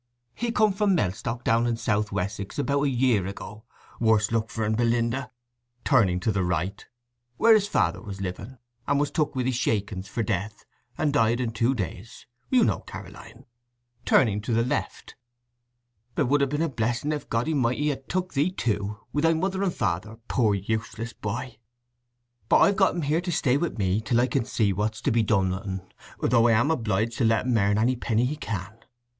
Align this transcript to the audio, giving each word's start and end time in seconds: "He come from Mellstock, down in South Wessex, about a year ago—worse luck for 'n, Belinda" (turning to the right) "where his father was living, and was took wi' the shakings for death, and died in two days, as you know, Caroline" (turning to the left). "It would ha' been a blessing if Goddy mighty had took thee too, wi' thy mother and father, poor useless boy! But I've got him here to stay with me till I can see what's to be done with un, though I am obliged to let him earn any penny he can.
"He 0.33 0.51
come 0.51 0.73
from 0.73 0.95
Mellstock, 0.95 1.43
down 1.43 1.67
in 1.67 1.77
South 1.77 2.11
Wessex, 2.11 2.57
about 2.57 2.81
a 2.81 2.89
year 2.89 3.27
ago—worse 3.27 4.31
luck 4.31 4.49
for 4.49 4.63
'n, 4.63 4.73
Belinda" 4.73 5.29
(turning 5.85 6.19
to 6.21 6.31
the 6.31 6.43
right) 6.43 6.83
"where 7.37 7.53
his 7.53 7.67
father 7.67 8.01
was 8.01 8.19
living, 8.19 8.57
and 8.87 8.99
was 8.99 9.11
took 9.11 9.35
wi' 9.35 9.43
the 9.43 9.51
shakings 9.51 10.07
for 10.07 10.23
death, 10.23 10.65
and 10.97 11.13
died 11.13 11.39
in 11.39 11.51
two 11.51 11.75
days, 11.75 12.25
as 12.25 12.25
you 12.49 12.63
know, 12.63 12.79
Caroline" 12.79 13.45
(turning 14.03 14.41
to 14.41 14.53
the 14.53 14.65
left). 14.65 15.13
"It 16.17 16.27
would 16.27 16.41
ha' 16.41 16.49
been 16.49 16.63
a 16.63 16.67
blessing 16.69 17.11
if 17.11 17.29
Goddy 17.29 17.53
mighty 17.53 17.89
had 17.89 18.09
took 18.09 18.33
thee 18.33 18.49
too, 18.51 18.97
wi' 19.13 19.21
thy 19.21 19.33
mother 19.35 19.61
and 19.61 19.71
father, 19.71 20.17
poor 20.27 20.55
useless 20.55 21.13
boy! 21.13 21.59
But 22.49 22.57
I've 22.57 22.75
got 22.75 22.95
him 22.95 23.03
here 23.03 23.21
to 23.21 23.31
stay 23.31 23.55
with 23.55 23.77
me 23.77 24.01
till 24.01 24.19
I 24.19 24.25
can 24.25 24.45
see 24.45 24.73
what's 24.73 24.99
to 25.01 25.11
be 25.11 25.21
done 25.21 25.51
with 25.51 25.61
un, 25.61 25.81
though 26.21 26.47
I 26.47 26.53
am 26.53 26.71
obliged 26.71 27.19
to 27.19 27.23
let 27.23 27.45
him 27.45 27.55
earn 27.55 27.77
any 27.77 27.95
penny 27.95 28.25
he 28.25 28.35
can. 28.35 28.79